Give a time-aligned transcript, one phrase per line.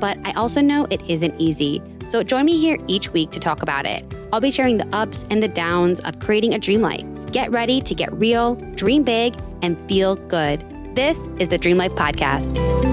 [0.00, 1.82] But I also know it isn't easy.
[2.08, 4.04] So join me here each week to talk about it.
[4.32, 7.04] I'll be sharing the ups and the downs of creating a dream life.
[7.32, 10.64] Get ready to get real, dream big, and feel good.
[10.94, 12.87] This is the Dream Life Podcast.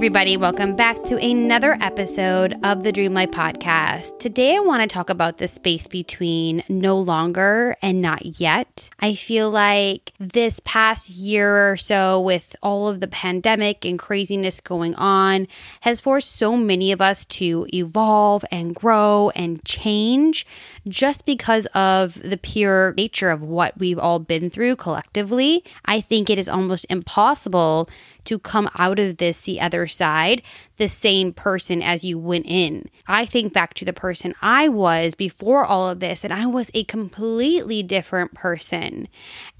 [0.00, 4.18] Everybody, welcome back to another episode of the Dream Life Podcast.
[4.18, 8.88] Today, I want to talk about the space between no longer and not yet.
[9.00, 14.62] I feel like this past year or so, with all of the pandemic and craziness
[14.62, 15.46] going on,
[15.82, 20.46] has forced so many of us to evolve and grow and change
[20.88, 25.64] just because of the pure nature of what we've all been through collectively.
[25.84, 27.88] I think it is almost impossible
[28.24, 30.42] to come out of this the other side
[30.76, 32.88] the same person as you went in.
[33.06, 36.70] I think back to the person I was before all of this, and I was
[36.72, 39.08] a completely different person.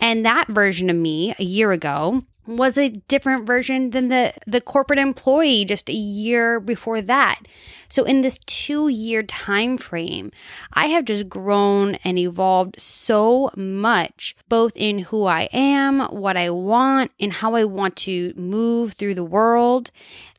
[0.00, 2.24] And that version of me a year ago
[2.56, 7.40] was a different version than the the corporate employee just a year before that.
[7.88, 10.30] So in this 2-year time frame,
[10.72, 16.50] I have just grown and evolved so much both in who I am, what I
[16.50, 19.90] want, and how I want to move through the world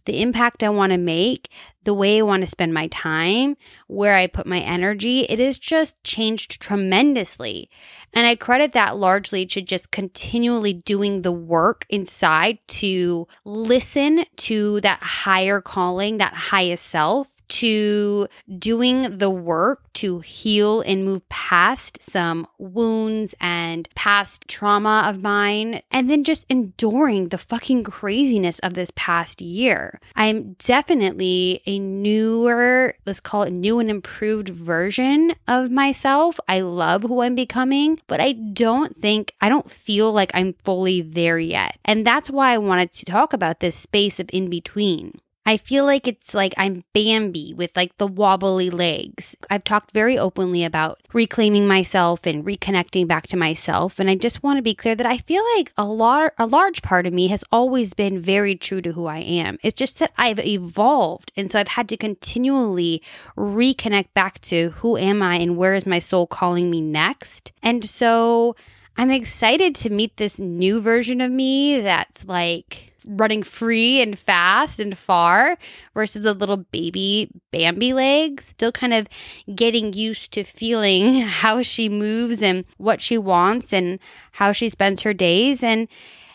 [0.05, 1.49] the impact I want to make,
[1.83, 3.57] the way I want to spend my time,
[3.87, 7.69] where I put my energy, it has just changed tremendously.
[8.13, 14.81] And I credit that largely to just continually doing the work inside to listen to
[14.81, 22.01] that higher calling, that highest self, to doing the work to heal and move past
[22.01, 28.73] some wounds and past trauma of mine, and then just enduring the fucking craziness of
[28.73, 29.99] this past year.
[30.15, 36.39] I'm definitely a newer, let's call it new and improved version of myself.
[36.47, 41.01] I love who I'm becoming, but I don't think, I don't feel like I'm fully
[41.01, 41.77] there yet.
[41.83, 45.19] And that's why I wanted to talk about this space of in between.
[45.45, 49.35] I feel like it's like I'm Bambi with like the wobbly legs.
[49.49, 54.43] I've talked very openly about reclaiming myself and reconnecting back to myself and I just
[54.43, 57.27] want to be clear that I feel like a lot a large part of me
[57.27, 59.57] has always been very true to who I am.
[59.63, 63.01] It's just that I've evolved and so I've had to continually
[63.35, 67.51] reconnect back to who am I and where is my soul calling me next.
[67.63, 68.55] And so
[68.95, 74.79] I'm excited to meet this new version of me that's like running free and fast
[74.79, 75.57] and far
[75.93, 78.45] versus the little baby Bambi legs.
[78.47, 79.07] Still kind of
[79.53, 83.99] getting used to feeling how she moves and what she wants and
[84.33, 85.63] how she spends her days.
[85.63, 85.87] And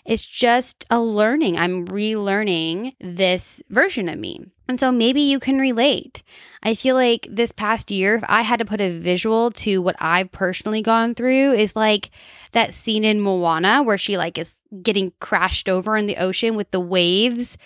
[0.04, 1.58] it's just a learning.
[1.58, 4.46] I'm relearning this version of me.
[4.68, 6.22] And so maybe you can relate.
[6.62, 9.96] I feel like this past year, if I had to put a visual to what
[10.00, 12.10] I've personally gone through, is like
[12.52, 16.70] that scene in Moana where she like is getting crashed over in the ocean with
[16.72, 17.56] the waves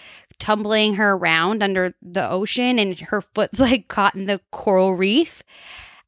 [0.40, 5.44] tumbling her around under the ocean and her foot's like caught in the coral reef.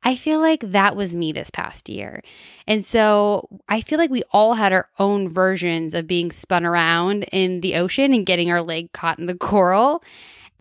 [0.05, 2.23] I feel like that was me this past year.
[2.67, 7.23] And so I feel like we all had our own versions of being spun around
[7.31, 10.03] in the ocean and getting our leg caught in the coral.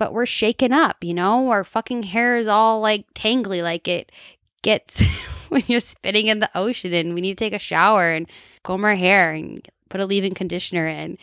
[0.02, 1.52] But we're shaken up, you know?
[1.52, 4.12] Our fucking hair is all like tangly, like it
[4.64, 5.04] gets
[5.50, 8.28] when you're spinning in the ocean and we need to take a shower and
[8.64, 11.20] comb our hair and put a leave-in conditioner in.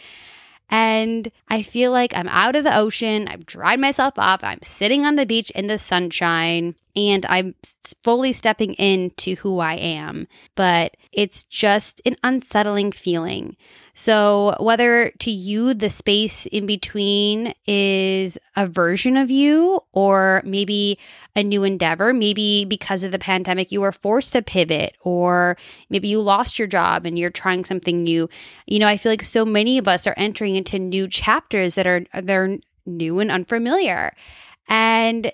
[0.71, 3.27] And I feel like I'm out of the ocean.
[3.27, 4.45] I've dried myself off.
[4.45, 7.55] I'm sitting on the beach in the sunshine and I'm
[8.03, 10.27] fully stepping into who I am.
[10.57, 13.57] But it's just an unsettling feeling.
[13.95, 20.99] So, whether to you the space in between is a version of you or maybe
[21.35, 25.57] a new endeavor, maybe because of the pandemic you were forced to pivot, or
[25.91, 28.29] maybe you lost your job and you're trying something new.
[28.67, 31.87] You know, I feel like so many of us are entering into new chapters that
[31.87, 34.13] are they're new and unfamiliar.
[34.69, 35.33] And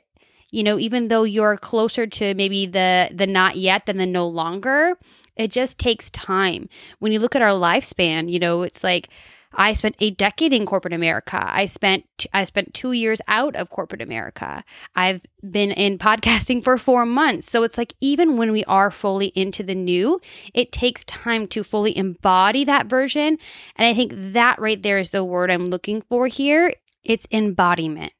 [0.54, 4.26] you know, even though you're closer to maybe the the not yet than the no
[4.28, 4.96] longer,
[5.36, 6.68] it just takes time.
[7.00, 9.08] When you look at our lifespan, you know, it's like
[9.56, 11.40] I spent a decade in corporate America.
[11.44, 14.64] I spent I spent 2 years out of corporate America.
[14.94, 17.50] I've been in podcasting for 4 months.
[17.50, 20.20] So it's like even when we are fully into the new,
[20.54, 23.38] it takes time to fully embody that version.
[23.76, 26.72] And I think that right there is the word I'm looking for here.
[27.04, 28.12] It's embodiment.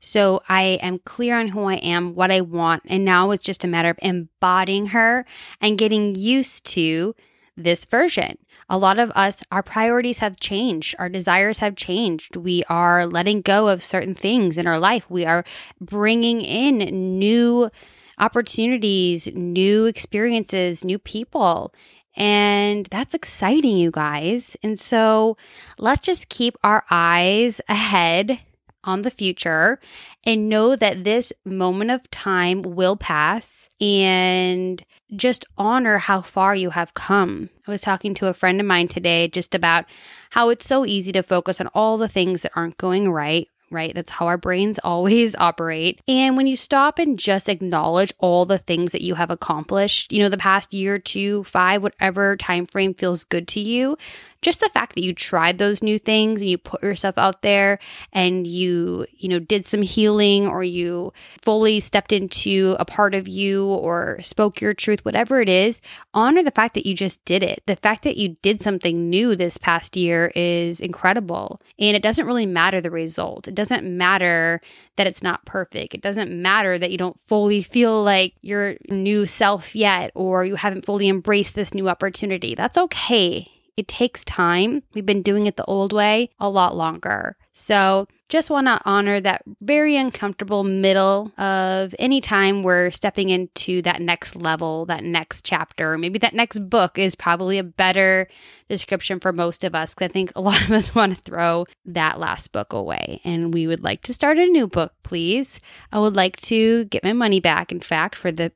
[0.00, 3.64] So I am clear on who I am, what I want, and now it's just
[3.64, 5.24] a matter of embodying her
[5.60, 7.14] and getting used to
[7.56, 8.36] this version.
[8.68, 12.36] A lot of us, our priorities have changed, our desires have changed.
[12.36, 15.08] We are letting go of certain things in our life.
[15.10, 15.44] We are
[15.80, 17.70] bringing in new
[18.18, 21.72] opportunities, new experiences, new people.
[22.16, 24.56] And that's exciting, you guys.
[24.62, 25.36] And so
[25.78, 28.40] let's just keep our eyes ahead
[28.86, 29.78] on the future
[30.24, 34.82] and know that this moment of time will pass and
[35.14, 37.50] just honor how far you have come.
[37.66, 39.84] I was talking to a friend of mine today just about
[40.30, 43.94] how it's so easy to focus on all the things that aren't going right right?
[43.94, 46.00] That's how our brains always operate.
[46.06, 50.20] And when you stop and just acknowledge all the things that you have accomplished, you
[50.20, 53.96] know, the past year, two, five, whatever time frame feels good to you,
[54.42, 57.78] just the fact that you tried those new things and you put yourself out there
[58.12, 61.12] and you, you know, did some healing or you
[61.42, 65.80] fully stepped into a part of you or spoke your truth, whatever it is,
[66.14, 67.62] honor the fact that you just did it.
[67.66, 71.60] The fact that you did something new this past year is incredible.
[71.78, 73.48] And it doesn't really matter the result.
[73.48, 74.60] It doesn't matter
[74.96, 75.94] that it's not perfect.
[75.94, 80.56] It doesn't matter that you don't fully feel like your new self yet or you
[80.56, 82.54] haven't fully embraced this new opportunity.
[82.54, 83.55] That's okay.
[83.76, 84.82] It takes time.
[84.94, 87.36] We've been doing it the old way a lot longer.
[87.58, 93.80] So just want to honor that very uncomfortable middle of any time we're stepping into
[93.82, 95.96] that next level, that next chapter.
[95.96, 98.28] Maybe that next book is probably a better
[98.68, 101.66] description for most of us because I think a lot of us want to throw
[101.84, 105.60] that last book away and we would like to start a new book, please.
[105.92, 108.50] I would like to get my money back, in fact, for the,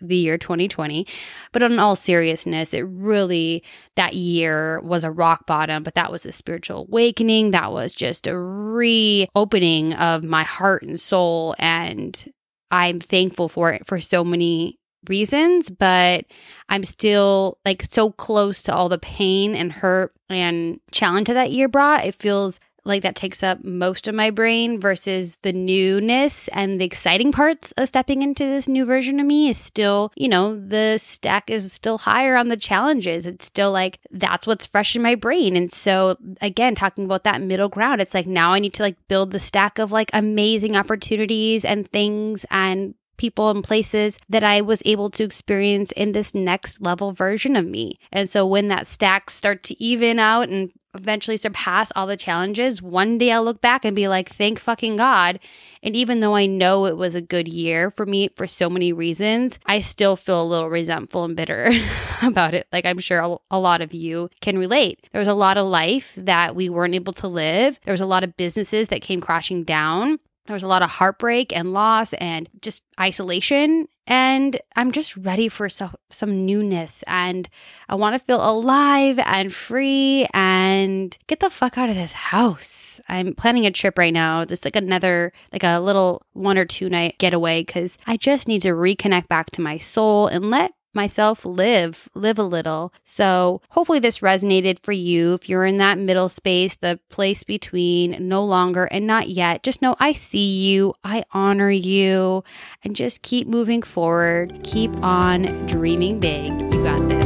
[0.00, 1.04] the year 2020.
[1.50, 3.64] But in all seriousness, it really,
[3.96, 7.50] that year was a rock bottom, but that was a spiritual awakening.
[7.50, 11.54] That was just a re opening of my heart and soul.
[11.58, 12.32] And
[12.70, 14.78] I'm thankful for it for so many
[15.08, 16.24] reasons, but
[16.68, 21.68] I'm still like so close to all the pain and hurt and challenge that year
[21.68, 22.04] brought.
[22.04, 26.84] It feels like that takes up most of my brain versus the newness and the
[26.84, 30.98] exciting parts of stepping into this new version of me is still, you know, the
[30.98, 33.26] stack is still higher on the challenges.
[33.26, 35.56] It's still like that's what's fresh in my brain.
[35.56, 38.96] And so again, talking about that middle ground, it's like now I need to like
[39.08, 44.60] build the stack of like amazing opportunities and things and people and places that I
[44.60, 47.98] was able to experience in this next level version of me.
[48.12, 52.82] And so when that stack start to even out and eventually surpass all the challenges,
[52.82, 55.38] one day I'll look back and be like, thank fucking God.
[55.82, 58.92] And even though I know it was a good year for me for so many
[58.92, 61.72] reasons, I still feel a little resentful and bitter
[62.22, 62.66] about it.
[62.72, 65.06] Like I'm sure a lot of you can relate.
[65.12, 67.78] There was a lot of life that we weren't able to live.
[67.84, 70.18] There was a lot of businesses that came crashing down.
[70.46, 73.88] There was a lot of heartbreak and loss and just isolation.
[74.06, 77.02] And I'm just ready for so, some newness.
[77.06, 77.48] And
[77.88, 83.00] I want to feel alive and free and get the fuck out of this house.
[83.08, 86.88] I'm planning a trip right now, just like another, like a little one or two
[86.88, 91.44] night getaway, because I just need to reconnect back to my soul and let myself
[91.44, 92.92] live, live a little.
[93.04, 95.34] So hopefully this resonated for you.
[95.34, 99.80] If you're in that middle space, the place between no longer and not yet, just
[99.80, 102.42] know I see you, I honor you,
[102.82, 104.58] and just keep moving forward.
[104.64, 106.50] Keep on dreaming big.
[106.50, 107.25] You got this.